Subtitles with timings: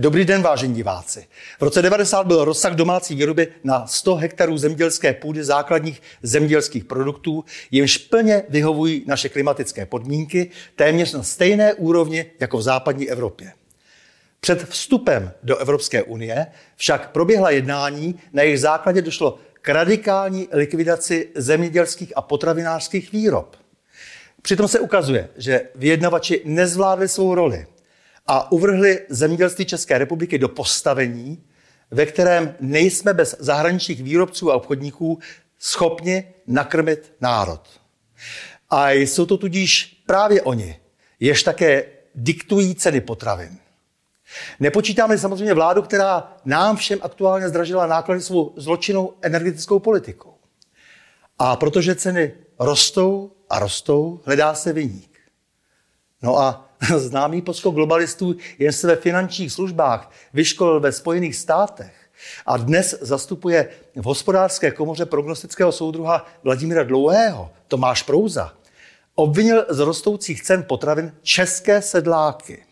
[0.00, 1.26] Dobrý den, vážení diváci.
[1.58, 7.44] V roce 90 byl rozsah domácí výroby na 100 hektarů zemědělské půdy základních zemědělských produktů,
[7.70, 13.52] jimž plně vyhovují naše klimatické podmínky, téměř na stejné úrovni jako v západní Evropě.
[14.40, 21.28] Před vstupem do Evropské unie však proběhla jednání, na jejich základě došlo k radikální likvidaci
[21.34, 23.56] zemědělských a potravinářských výrob.
[24.42, 27.66] Přitom se ukazuje, že vyjednavači nezvládli svou roli
[28.26, 31.44] a uvrhli zemědělství České republiky do postavení,
[31.90, 35.18] ve kterém nejsme bez zahraničních výrobců a obchodníků
[35.58, 37.60] schopni nakrmit národ.
[38.70, 40.80] A jsou to tudíž právě oni,
[41.20, 41.84] jež také
[42.14, 43.58] diktují ceny potravin.
[44.60, 50.34] Nepočítáme samozřejmě vládu, která nám všem aktuálně zdražila náklady svou zločinnou energetickou politikou.
[51.38, 55.18] A protože ceny rostou a rostou, hledá se vyník.
[56.22, 61.92] No a známý poskok globalistů jen se ve finančních službách vyškolil ve Spojených státech
[62.46, 68.52] a dnes zastupuje v hospodářské komoře prognostického soudruha Vladimíra Dlouhého, Tomáš Prouza,
[69.14, 72.64] obvinil z rostoucích cen potravin české sedláky.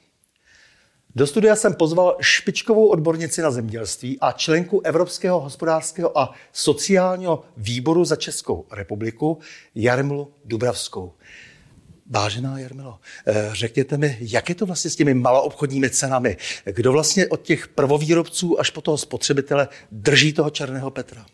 [1.14, 8.04] Do studia jsem pozval špičkovou odbornici na zemědělství a členku Evropského hospodářského a sociálního výboru
[8.04, 9.38] za Českou republiku
[9.74, 11.12] Jarmilu Dubravskou.
[12.08, 16.36] Vážená Jarmilo, eh, řekněte mi, jak je to vlastně s těmi maloobchodními cenami?
[16.64, 21.26] Kdo vlastně od těch prvovýrobců až po toho spotřebitele drží toho černého Petra?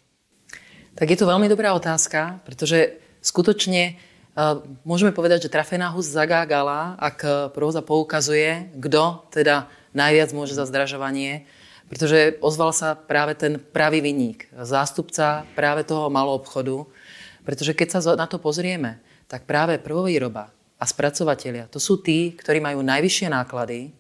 [0.95, 3.99] Tak je to veľmi dobrá otázka, pretože skutočne
[4.39, 10.63] uh, môžeme povedať, že trafená hus zagágala, ak próza poukazuje, kto teda najviac môže za
[10.71, 11.51] zdražovanie,
[11.91, 16.87] pretože ozval sa práve ten pravý vinník, zástupca práve toho maloobchodu,
[17.43, 22.59] pretože keď sa na to pozrieme, tak práve prvovýroba a spracovateľia, to sú tí, ktorí
[22.59, 23.95] majú najvyššie náklady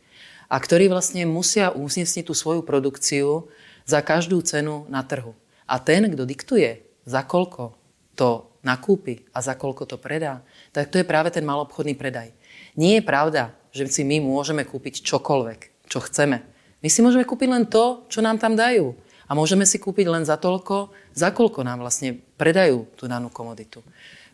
[0.51, 3.49] a ktorí vlastne musia usniesniť tú svoju produkciu
[3.87, 5.33] za každú cenu na trhu.
[5.65, 7.77] A ten, kto diktuje, za koľko
[8.17, 10.41] to nakúpi a za koľko to predá,
[10.73, 12.33] tak to je práve ten malobchodný predaj.
[12.75, 16.41] Nie je pravda, že si my môžeme kúpiť čokoľvek, čo chceme.
[16.81, 18.97] My si môžeme kúpiť len to, čo nám tam dajú.
[19.25, 23.81] A môžeme si kúpiť len za toľko, za koľko nám vlastne predajú tú danú komoditu.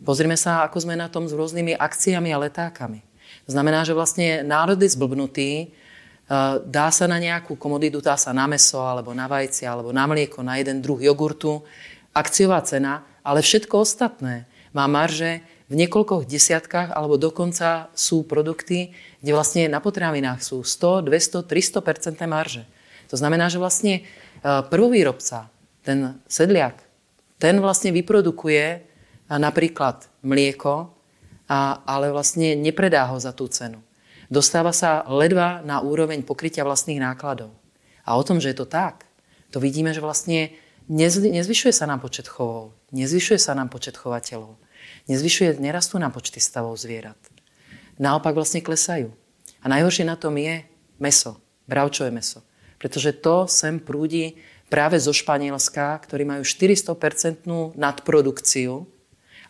[0.00, 3.04] Pozrime sa, ako sme na tom s rôznymi akciami a letákami.
[3.44, 5.66] Znamená, že vlastne národ je zblbnutý, e,
[6.64, 10.40] dá sa na nejakú komoditu, dá sa na meso, alebo na vajci, alebo na mlieko,
[10.40, 11.60] na jeden druh jogurtu,
[12.16, 19.36] akciová cena, ale všetko ostatné má marže v niekoľkoch desiatkách, alebo dokonca sú produkty, kde
[19.36, 22.64] vlastne na potravinách sú 100, 200, 300% marže.
[23.12, 24.02] To znamená, že vlastne e,
[24.42, 25.52] prvovýrobca,
[25.84, 26.80] ten sedliak,
[27.36, 28.89] ten vlastne vyprodukuje
[29.38, 30.91] napríklad mlieko,
[31.50, 33.82] a, ale vlastne nepredá ho za tú cenu.
[34.30, 37.50] Dostáva sa ledva na úroveň pokrytia vlastných nákladov.
[38.06, 39.06] A o tom, že je to tak,
[39.50, 40.54] to vidíme, že vlastne
[40.86, 44.54] nezvyšuje sa nám počet chovov, nezvyšuje sa nám počet chovateľov,
[45.10, 47.18] nezvyšuje, nerastú nám počty stavov zvierat.
[47.98, 49.10] Naopak vlastne klesajú.
[49.60, 50.64] A najhoršie na tom je
[51.02, 51.36] meso,
[51.66, 52.41] bravčové meso.
[52.80, 54.41] Pretože to sem prúdi
[54.72, 57.44] práve zo Španielska, ktorí majú 400%
[57.76, 58.88] nadprodukciu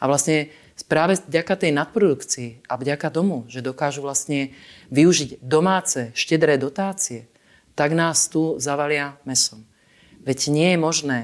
[0.00, 0.48] a vlastne
[0.88, 4.56] práve vďaka tej nadprodukcii a vďaka tomu, že dokážu vlastne
[4.88, 7.28] využiť domáce, štedré dotácie,
[7.76, 9.62] tak nás tu zavalia mesom.
[10.24, 11.18] Veď nie je možné,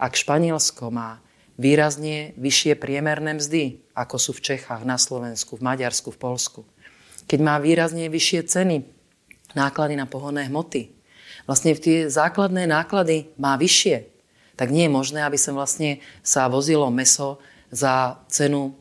[0.00, 1.20] ak Španielsko má
[1.54, 6.60] výrazne vyššie priemerné mzdy, ako sú v Čechách, na Slovensku, v Maďarsku, v Polsku.
[7.30, 8.76] Keď má výrazne vyššie ceny,
[9.54, 10.90] náklady na pohonné hmoty,
[11.46, 14.10] vlastne tie základné náklady má vyššie,
[14.54, 17.42] tak nie je možné, aby sa vlastne sa vozilo meso
[17.74, 18.74] za cenu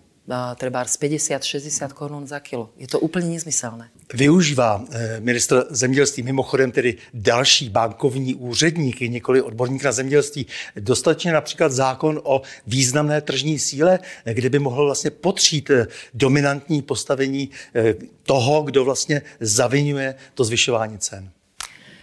[0.56, 2.70] treba z 50-60 korun za kilo.
[2.78, 3.90] Je to úplně nezmyselné.
[4.14, 10.46] Využívá eh, ministr zemědělství mimochodem tedy další bankovní úředníky, několik odborník na zemědělství,
[10.80, 17.50] dostatečně například zákon o významné tržní síle, kde by mohl vlastně potřít eh, dominantní postavení
[17.76, 21.30] eh, toho, kdo vlastně zavinuje to zvyšování cen.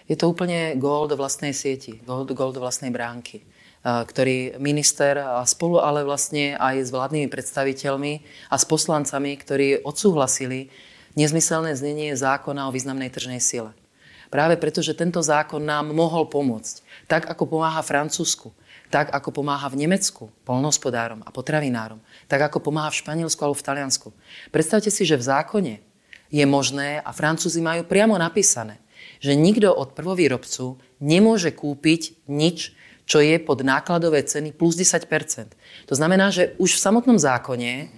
[0.09, 2.01] Je to úplně gól do vlastnej sieti,
[2.35, 3.41] gól do vlastnej bránky
[3.81, 8.13] ktorý minister spolu ale vlastne aj s vládnymi predstaviteľmi
[8.53, 10.69] a s poslancami, ktorí odsúhlasili
[11.17, 13.73] nezmyselné znenie zákona o významnej tržnej sile.
[14.31, 16.87] Práve preto, že tento zákon nám mohol pomôcť.
[17.11, 18.55] Tak, ako pomáha Francúzsku,
[18.87, 21.99] tak, ako pomáha v Nemecku polnohospodárom a potravinárom,
[22.31, 24.09] tak, ako pomáha v Španielsku alebo v Taliansku.
[24.55, 25.75] Predstavte si, že v zákone
[26.31, 28.79] je možné, a Francúzi majú priamo napísané,
[29.19, 32.79] že nikto od prvovýrobcu nemôže kúpiť nič,
[33.11, 35.03] čo je pod nákladové ceny plus 10%
[35.91, 37.91] To znamená, že už v samotnom zákone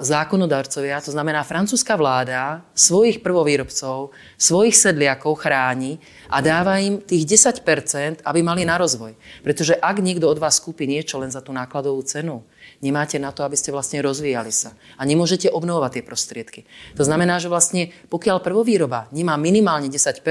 [0.00, 4.08] zákonodarcovia, to znamená francúzska vláda, svojich prvovýrobcov,
[4.40, 6.00] svojich sedliakov chráni
[6.32, 9.12] a dáva im tých 10%, aby mali na rozvoj.
[9.44, 12.40] Pretože ak niekto od vás kúpi niečo len za tú nákladovú cenu,
[12.80, 14.72] nemáte na to, aby ste vlastne rozvíjali sa.
[14.96, 16.60] A nemôžete obnovovať tie prostriedky.
[16.96, 20.24] To znamená, že vlastne pokiaľ prvovýroba nemá minimálne 10%,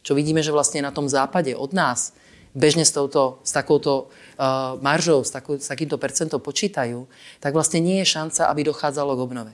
[0.00, 2.16] čo vidíme, že vlastne na tom západe od nás,
[2.52, 7.08] bežne s, touto, s takouto uh, maržou, s, takou, s takýmto percentom počítajú,
[7.40, 9.52] tak vlastne nie je šanca, aby dochádzalo k obnove.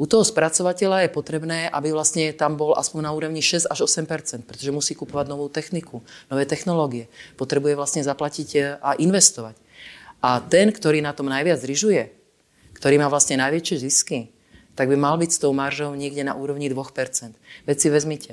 [0.00, 4.48] U toho spracovateľa je potrebné, aby vlastne tam bol aspoň na úrovni 6 až 8%
[4.48, 6.00] pretože musí kupovať novú techniku,
[6.32, 7.06] nové technológie.
[7.36, 9.54] Potrebuje vlastne zaplatiť e, a investovať.
[10.24, 12.12] A ten, ktorý na tom najviac zrižuje,
[12.76, 14.32] ktorý má vlastne najväčšie zisky,
[14.72, 16.80] tak by mal byť s tou maržou niekde na úrovni 2
[17.68, 18.32] Veď si vezmite,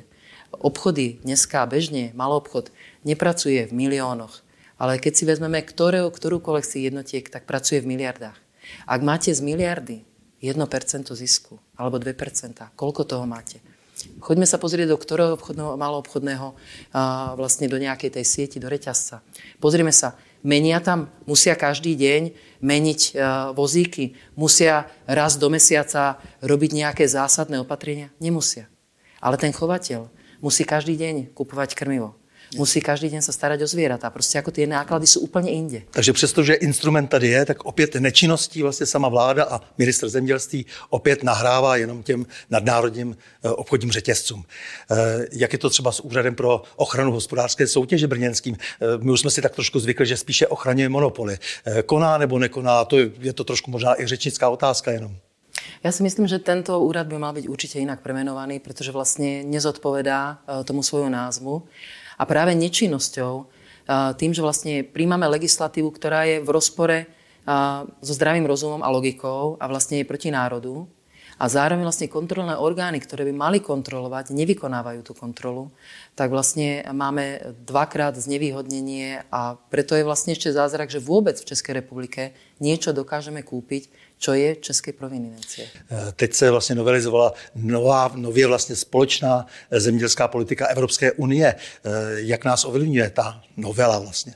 [0.52, 2.72] obchody dneska bežne, malý obchod,
[3.04, 4.44] nepracuje v miliónoch.
[4.78, 8.38] Ale keď si vezmeme ktorého, ktorúkoľvek si jednotiek, tak pracuje v miliardách.
[8.86, 10.06] Ak máte z miliardy
[10.38, 10.62] 1%
[11.18, 12.14] zisku, alebo 2%,
[12.78, 13.58] koľko toho máte?
[14.22, 16.48] Choďme sa pozrieť do ktorého obchodného, maloobchodného,
[16.94, 19.26] a vlastne do nejakej tej sieti, do reťazca.
[19.58, 20.14] Pozrieme sa,
[20.46, 22.22] menia tam, musia každý deň
[22.62, 23.18] meniť
[23.58, 28.14] vozíky, musia raz do mesiaca robiť nejaké zásadné opatrenia?
[28.22, 28.70] Nemusia.
[29.18, 32.14] Ale ten chovateľ musí každý deň kupovať krmivo
[32.56, 34.10] musí každý den se starať o zvířata.
[34.10, 35.82] Prostě jako ty náklady jsou úplně inde.
[35.92, 41.24] Takže přestože instrument tady je, tak opět nečinností vlastně sama vláda a minister zemědělství opět
[41.24, 44.44] nahrává jenom těm nadnárodním eh, obchodním řetězcům.
[44.92, 44.96] Eh,
[45.32, 48.56] jak je to třeba s úřadem pro ochranu hospodářské soutěže brněnským?
[48.56, 51.38] Eh, my už jsme si tak trošku zvykli, že spíše ochraňuje monopoly.
[51.86, 55.18] Koná nebo nekoná, to je, je to trošku možná i řečnická otázka jenom.
[55.88, 60.44] Ja si myslím, že tento úrad by mal byť určite inak premenovaný, pretože vlastne nezodpovedá
[60.68, 61.64] tomu svoju názvu.
[62.20, 63.48] A práve nečinnosťou,
[64.20, 67.08] tým, že vlastne príjmame legislatívu, ktorá je v rozpore
[68.04, 70.92] so zdravým rozumom a logikou a vlastne je proti národu,
[71.38, 75.70] a zároveň vlastne kontrolné orgány, ktoré by mali kontrolovať, nevykonávajú tú kontrolu,
[76.18, 81.86] tak vlastne máme dvakrát znevýhodnenie a preto je vlastne ešte zázrak, že vôbec v Českej
[81.86, 85.70] republike niečo dokážeme kúpiť, čo je české provininencie.
[85.90, 91.56] Eh, teď se vlastně novelizovala nová, nově vlastně společná zemědělská politika Evropské unie.
[91.56, 91.90] Eh,
[92.26, 94.34] jak nás ovlivňuje ta novela vlastně?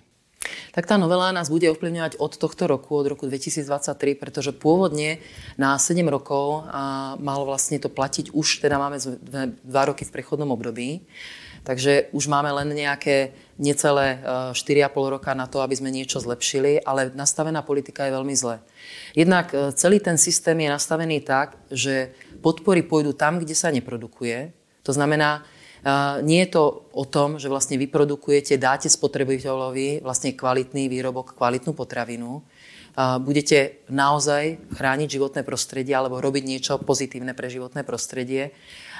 [0.71, 5.19] Tak tá novela nás bude ovplyvňovať od tohto roku, od roku 2023, pretože pôvodne
[5.56, 10.50] na 7 rokov a malo vlastne to platiť už, teda máme 2 roky v prechodnom
[10.53, 11.03] období.
[11.62, 16.81] Takže už máme len nejaké necelé 4,5 e, roka na to, aby sme niečo zlepšili,
[16.81, 18.65] ale nastavená politika je veľmi zlé.
[19.13, 24.50] Jednak e, celý ten systém je nastavený tak, že podpory pôjdu tam, kde sa neprodukuje.
[24.81, 25.45] To znamená,
[26.22, 32.45] nie je to o tom, že vlastne vyprodukujete, dáte spotrebiteľovi vlastne kvalitný výrobok, kvalitnú potravinu,
[33.24, 38.51] budete naozaj chrániť životné prostredie alebo robiť niečo pozitívne pre životné prostredie,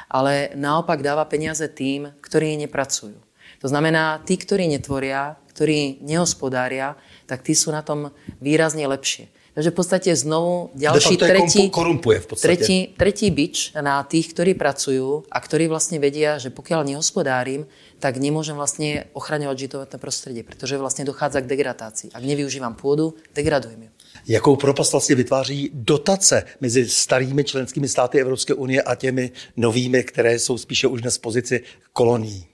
[0.08, 3.20] ale naopak dáva peniaze tým, ktorí nepracujú.
[3.62, 6.98] To znamená, tí, ktorí netvoria, ktorí nehospodária,
[7.28, 8.10] tak tí sú na tom
[8.42, 9.30] výrazne lepšie.
[9.52, 12.48] Takže v podstate znovu ďalší tretí, korumpuje v podstate.
[12.48, 17.68] Tretí, tretí bič na tých, ktorí pracujú a ktorí vlastne vedia, že pokiaľ nehospodárim,
[18.00, 22.16] tak nemôžem vlastne ochraňovať životné prostredie, pretože vlastne dochádza k degradácii.
[22.16, 23.92] Ak nevyužívam pôdu, degradujem ju.
[24.28, 30.40] Jakou propast vlastně vytváří dotace mezi starými členskými státy Evropské unie a těmi novými, které
[30.40, 32.46] jsou spíše už dnes v pozici kolonií?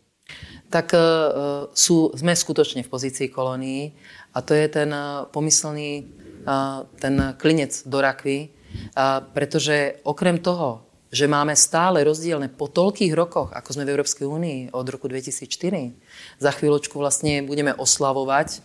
[0.69, 0.99] Tak uh,
[1.71, 3.95] sú, sme skutočne v pozícii kolónií
[4.35, 6.03] a to je ten uh, pomyslný
[7.03, 8.55] ten klinec do rakvy,
[9.35, 14.59] pretože okrem toho, že máme stále rozdielne po toľkých rokoch, ako sme v Európskej únii
[14.75, 15.95] od roku 2004,
[16.39, 18.59] za chvíľočku vlastne budeme oslavovať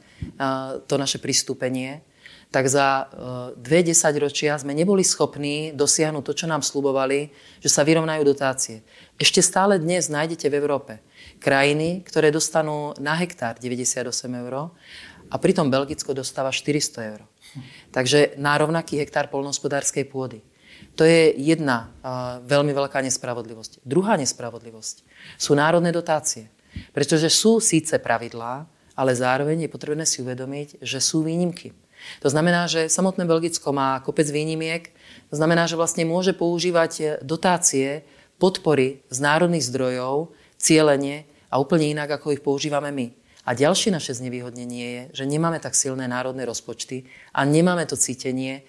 [0.90, 2.02] to naše pristúpenie,
[2.52, 3.08] tak za
[3.56, 7.32] dve desaťročia sme neboli schopní dosiahnuť to, čo nám slubovali,
[7.64, 8.84] že sa vyrovnajú dotácie.
[9.16, 10.92] Ešte stále dnes nájdete v Európe
[11.40, 14.74] krajiny, ktoré dostanú na hektár 98 eur
[15.32, 17.24] a pritom Belgicko dostáva 400 eur.
[17.92, 20.40] Takže na rovnaký hektár polnohospodárskej pôdy.
[20.99, 23.85] To je jedna uh, veľmi veľká nespravodlivosť.
[23.87, 24.97] Druhá nespravodlivosť
[25.38, 26.50] sú národné dotácie.
[26.97, 28.64] Pretože sú síce pravidlá,
[28.97, 31.73] ale zároveň je potrebné si uvedomiť, že sú výnimky.
[32.25, 34.90] To znamená, že samotné Belgicko má kopec výnimiek,
[35.30, 38.02] to znamená, že vlastne môže používať dotácie,
[38.42, 43.14] podpory z národných zdrojov, cieľene a úplne inak, ako ich používame my.
[43.42, 48.62] A ďalšie naše znevýhodnenie je, že nemáme tak silné národné rozpočty a nemáme to cítenie.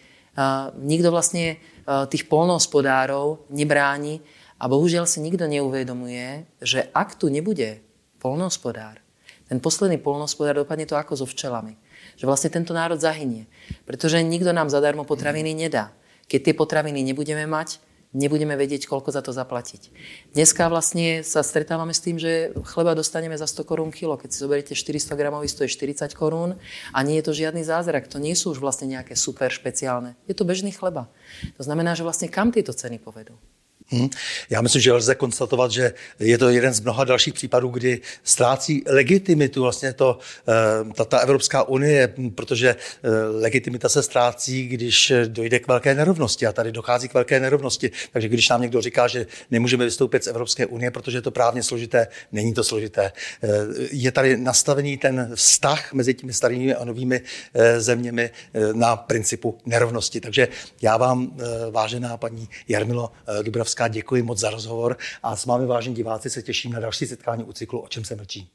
[0.81, 1.61] Nikto vlastne
[2.09, 4.25] tých polnohospodárov nebráni
[4.57, 7.85] a bohužiaľ si nikto neuvedomuje, že ak tu nebude
[8.17, 8.97] polnohospodár,
[9.45, 11.77] ten posledný polnohospodár dopadne to ako so včelami.
[12.17, 13.45] Že vlastne tento národ zahynie.
[13.85, 15.93] Pretože nikto nám zadarmo potraviny nedá.
[16.27, 17.77] keď tie potraviny nebudeme mať,
[18.13, 19.89] nebudeme vedieť, koľko za to zaplatiť.
[20.31, 24.15] Dneska vlastne sa stretávame s tým, že chleba dostaneme za 100 korún kilo.
[24.15, 26.55] Keď si zoberiete 400 gramový, stojí 40 korún
[26.93, 28.07] a nie je to žiadny zázrak.
[28.13, 30.13] To nie sú už vlastne nejaké super špeciálne.
[30.29, 31.09] Je to bežný chleba.
[31.57, 33.33] To znamená, že vlastne kam tieto ceny povedú?
[33.93, 34.09] Hmm.
[34.49, 38.83] Já myslím, že lze konstatovat, že je to jeden z mnoha dalších případů, kdy ztrácí
[38.87, 43.09] legitimitu vlastně to, eh, ta, ta Evropská unie, protože eh,
[43.41, 47.91] legitimita se ztrácí, když dojde k velké nerovnosti a tady dochází k velké nerovnosti.
[48.13, 51.63] Takže když nám někdo říká, že nemůžeme vystoupit z Evropské unie, protože je to právně
[51.63, 53.11] složité, není to složité.
[53.43, 53.49] Eh,
[53.91, 57.21] je tady nastavený ten vztah mezi těmi starými a novými
[57.77, 58.29] zeměmi
[58.73, 60.21] na principu nerovnosti.
[60.21, 60.47] Takže
[60.81, 61.37] já vám,
[61.71, 66.71] vážená paní Jarmilo Dubravská, děkuji moc za rozhovor a s vámi, vážení diváci, se těším
[66.71, 68.51] na další setkání u cyklu O čem se mlčí.